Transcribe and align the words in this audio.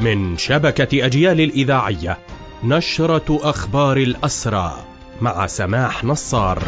من 0.00 0.36
شبكة 0.36 1.06
أجيال 1.06 1.40
الإذاعية 1.40 2.18
نشرة 2.64 3.38
أخبار 3.42 3.96
الأسرى 3.96 4.84
مع 5.20 5.46
سماح 5.46 6.04
نصار. 6.04 6.62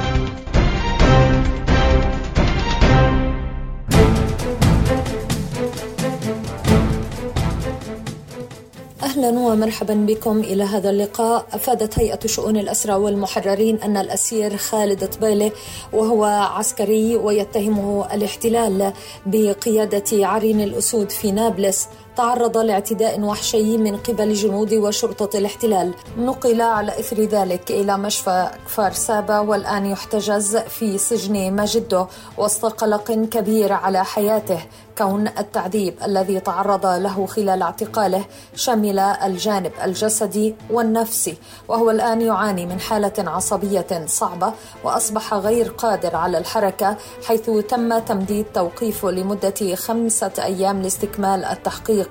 أهلا 9.02 9.28
ومرحبا 9.28 9.94
بكم 9.94 10.40
إلى 10.40 10.62
هذا 10.62 10.90
اللقاء. 10.90 11.46
أفادت 11.52 11.98
هيئة 11.98 12.26
شؤون 12.26 12.56
الأسرى 12.56 12.94
والمحررين 12.94 13.76
أن 13.76 13.96
الأسير 13.96 14.56
خالد 14.56 15.08
طبيله 15.08 15.52
وهو 15.92 16.24
عسكري 16.24 17.16
ويتهمه 17.16 18.14
الاحتلال 18.14 18.92
بقيادة 19.26 20.26
عرين 20.26 20.60
الأسود 20.60 21.10
في 21.10 21.32
نابلس 21.32 21.88
تعرض 22.16 22.58
لاعتداء 22.58 23.20
وحشي 23.20 23.78
من 23.78 23.96
قبل 23.96 24.34
جنود 24.34 24.74
وشرطة 24.74 25.38
الاحتلال. 25.38 25.94
نقل 26.18 26.60
على 26.60 27.00
إثر 27.00 27.20
ذلك 27.20 27.70
إلى 27.70 27.98
مشفى 27.98 28.50
كفار 28.66 28.92
سابا 28.92 29.38
والآن 29.38 29.86
يحتجز 29.86 30.56
في 30.56 30.98
سجن 30.98 31.52
مجده 31.52 32.06
وسط 32.38 32.64
قلق 32.64 33.12
كبير 33.12 33.72
على 33.72 34.04
حياته. 34.04 34.60
كون 34.98 35.28
التعذيب 35.28 35.94
الذي 36.04 36.40
تعرض 36.40 36.86
له 36.86 37.26
خلال 37.26 37.62
اعتقاله 37.62 38.24
شمل 38.54 38.98
الجانب 38.98 39.72
الجسدي 39.84 40.54
والنفسي 40.70 41.36
وهو 41.68 41.90
الآن 41.90 42.20
يعاني 42.20 42.66
من 42.66 42.80
حالة 42.80 43.12
عصبية 43.18 44.06
صعبة 44.06 44.52
وأصبح 44.84 45.34
غير 45.34 45.68
قادر 45.68 46.16
على 46.16 46.38
الحركة 46.38 46.96
حيث 47.26 47.50
تم 47.50 47.98
تمديد 47.98 48.46
توقيفه 48.54 49.10
لمدة 49.10 49.74
خمسة 49.74 50.32
أيام 50.38 50.82
لاستكمال 50.82 51.44
التحقيق. 51.44 52.01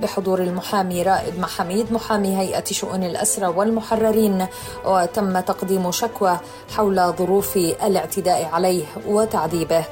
بحضور 0.00 0.42
المحامي 0.42 1.02
رائد 1.02 1.38
محميد 1.38 1.92
محامي 1.92 2.38
هيئة 2.38 2.64
شؤون 2.64 3.04
الأسرى 3.04 3.46
والمحررين. 3.46 4.46
وتم 4.84 5.40
تقديم 5.40 5.90
شكوى 5.90 6.38
حول 6.76 7.12
ظروف 7.18 7.56
الاعتداء 7.56 8.48
عليه 8.52 8.84
وتعذيبه. 9.08 9.84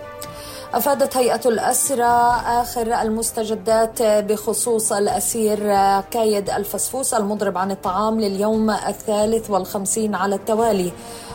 أفادت 0.74 1.16
هيئة 1.16 1.40
الأسرى 1.46 2.42
آخر 2.46 3.02
المستجدات 3.02 4.02
بخصوص 4.02 4.92
الأسير 4.92 5.58
كايد 6.00 6.50
الفسفوس 6.50 7.14
المضرب 7.14 7.58
عن 7.58 7.70
الطعام 7.70 8.20
لليوم 8.20 8.70
الثالث 8.70 9.50
والخمسين 9.50 10.14
على 10.14 10.34
التوالي. 10.34 10.92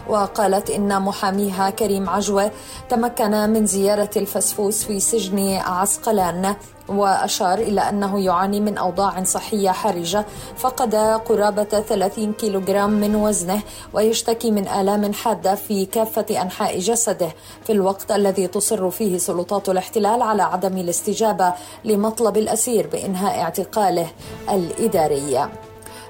وقالت 0.10 0.70
إن 0.70 1.02
محاميها 1.02 1.70
كريم 1.70 2.10
عجوة 2.10 2.52
تمكن 2.90 3.32
من 3.32 3.66
زيارة 3.66 4.10
الفسفوس 4.18 4.84
في 4.84 5.00
سجن 5.00 5.58
عسقلان. 5.66 6.56
وأشار 6.88 7.60
إلى 7.60 7.82
أنه 7.82 8.20
يعاني 8.20 8.60
من 8.60 8.78
أوضاع 8.78 9.24
صحية 9.24 9.70
حرجة 9.70 10.26
فقد 10.58 10.96
قرابة 10.96 11.64
30 11.64 12.34
كيلوغرام 12.34 12.90
من 12.90 13.16
وزنه 13.16 13.62
ويشتكي 13.94 14.52
من 14.52 14.68
آلام 14.68 15.14
حادة 15.14 15.56
في 15.56 15.86
كافة 15.86 16.42
أنحاء 16.42 16.80
جسده. 16.80 17.30
في 17.64 17.72
الوقت 17.72 18.12
الذي 18.12 18.48
تصر 18.48 18.90
فيه 18.90 19.18
سلطات 19.18 19.70
الاحتلال 19.70 20.22
على 20.22 20.44
عدم 20.44 20.78
الاستجابة 20.78 21.54
لمطلب 21.86 22.38
الأسير 22.38 22.88
بإنهاء 22.88 23.42
اعتقاله 23.42 24.08
الإداري. 24.50 25.65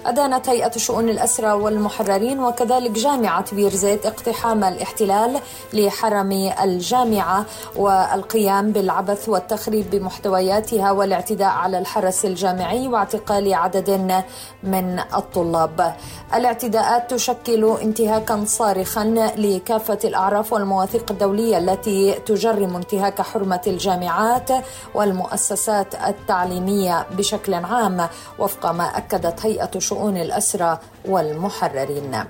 أدانت 0.06 0.50
هيئة 0.50 0.78
شؤون 0.78 1.09
الأسرى 1.09 1.52
والمحررين 1.52 2.39
وكذلك 2.39 2.92
جامعة 2.92 3.56
بيرزيت 3.56 4.06
اقتحام 4.06 4.64
الاحتلال 4.64 5.39
لحرم 5.73 6.31
الجامعة 6.64 7.45
والقيام 7.75 8.72
بالعبث 8.72 9.30
والتخريب 9.30 9.89
بمحتوياتها 9.89 10.92
والاعتداء 10.92 11.48
على 11.50 11.78
الحرس 11.78 12.26
الجامعي 12.26 12.88
واعتقال 12.88 13.53
عدد 13.53 14.23
من 14.64 15.00
الطلاب. 15.00 15.95
الاعتداءات 16.36 17.14
تشكل 17.14 17.78
انتهاكا 17.81 18.44
صارخا 18.48 19.03
لكافة 19.38 19.99
الأعراف 20.04 20.54
والمواثيق 20.54 21.11
الدولية 21.11 21.58
التي 21.58 22.11
تجرم 22.14 22.76
انتهاك 22.76 23.21
حرمة 23.21 23.61
الجامعات 23.67 24.49
والمؤسسات 24.95 25.95
التعليمية 25.95 27.05
بشكل 27.17 27.54
عام 27.54 28.08
وفق 28.39 28.71
ما 28.71 28.83
أكدت 28.98 29.45
هيئة 29.45 29.80
شؤون 29.80 29.95
شؤون 29.95 30.17
الأسرى 30.17 30.80
والمحررين. 31.06 32.23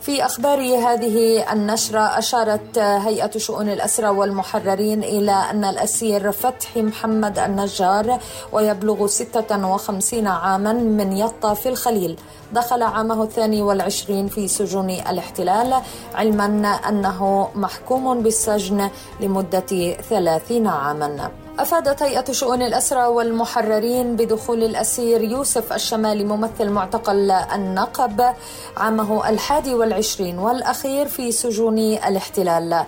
في 0.00 0.24
أخبار 0.24 0.58
هذه 0.58 1.52
النشرة 1.52 2.18
أشارت 2.18 2.78
هيئة 2.78 3.38
شؤون 3.38 3.68
الأسرى 3.68 4.08
والمحررين 4.08 5.02
إلى 5.02 5.32
أن 5.32 5.64
الأسير 5.64 6.32
فتحي 6.32 6.82
محمد 6.82 7.38
النجار 7.38 8.18
ويبلغ 8.52 9.06
56 9.06 10.26
عاما 10.26 10.72
من 10.72 11.16
يطا 11.16 11.54
في 11.54 11.68
الخليل. 11.68 12.18
دخل 12.52 12.82
عامه 12.82 13.22
الثاني 13.22 13.62
والعشرين 13.62 14.28
في 14.28 14.48
سجون 14.48 14.90
الاحتلال 14.90 15.74
علما 16.14 16.46
أنه 16.88 17.48
محكوم 17.54 18.22
بالسجن 18.22 18.90
لمدة 19.20 19.96
ثلاثين 20.10 20.66
عاما. 20.66 21.30
أفادت 21.58 22.02
هيئة 22.02 22.32
شؤون 22.32 22.62
الأسرى 22.62 23.06
والمحررين 23.06 24.16
بدخول 24.16 24.62
الأسير 24.62 25.22
يوسف 25.22 25.72
الشمالي 25.72 26.24
ممثل 26.24 26.70
معتقل 26.70 27.30
النقب 27.30 28.34
عامه 28.76 29.28
الحادي 29.28 29.74
والعشرين 29.74 30.38
والأخير 30.38 31.08
في 31.08 31.32
سجون 31.32 31.78
الاحتلال. 31.78 32.84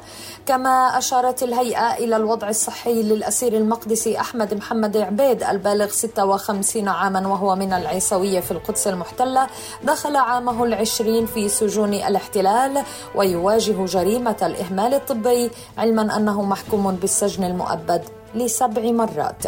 كما 0.46 0.98
أشارت 0.98 1.42
الهيئة 1.42 1.94
إلى 1.94 2.16
الوضع 2.16 2.48
الصحي 2.48 3.02
للأسير 3.02 3.52
المقدسي 3.56 4.20
أحمد 4.20 4.54
محمد 4.54 4.96
عبيد 4.96 5.42
البالغ 5.42 5.88
56 5.88 6.88
عاما 6.88 7.28
وهو 7.28 7.56
من 7.56 7.72
العيسوية 7.72 8.40
في 8.40 8.50
القدس 8.50 8.86
المحتلة 8.86 9.46
دخل 9.84 10.16
عامه 10.16 10.64
العشرين 10.64 11.26
في 11.26 11.48
سجون 11.48 11.94
الاحتلال 11.94 12.82
ويواجه 13.14 13.84
جريمة 13.84 14.36
الإهمال 14.42 14.94
الطبي 14.94 15.50
علما 15.78 16.16
أنه 16.16 16.42
محكوم 16.42 16.92
بالسجن 16.92 17.44
المؤبد. 17.44 18.21
لسبع 18.34 18.82
مرات. 18.82 19.44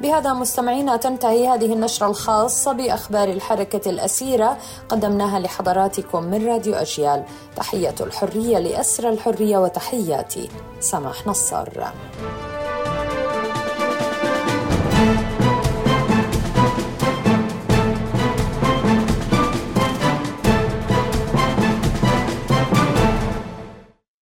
بهذا 0.00 0.32
مستمعينا 0.32 0.96
تنتهي 0.96 1.48
هذه 1.48 1.72
النشرة 1.72 2.06
الخاصة 2.06 2.72
بأخبار 2.72 3.28
الحركة 3.28 3.90
الأسيرة 3.90 4.58
قدمناها 4.88 5.38
لحضراتكم 5.38 6.22
من 6.22 6.46
راديو 6.46 6.74
أجيال. 6.74 7.24
تحية 7.56 7.94
الحرية 8.00 8.58
لأسر 8.58 9.08
الحرية 9.08 9.58
وتحياتي. 9.58 10.48
سماح 10.80 11.26
نصار 11.26 11.68